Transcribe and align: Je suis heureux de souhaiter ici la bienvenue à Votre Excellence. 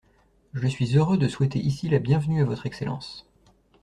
Je 0.55 0.65
suis 0.65 0.97
heureux 0.97 1.19
de 1.19 1.27
souhaiter 1.27 1.59
ici 1.59 1.87
la 1.87 1.99
bienvenue 1.99 2.41
à 2.41 2.45
Votre 2.45 2.65
Excellence. 2.65 3.27